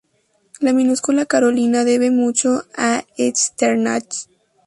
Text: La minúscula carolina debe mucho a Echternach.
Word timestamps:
La 0.61 0.73
minúscula 0.73 1.27
carolina 1.27 1.83
debe 1.85 2.09
mucho 2.09 2.63
a 2.75 3.05
Echternach. 3.17 4.27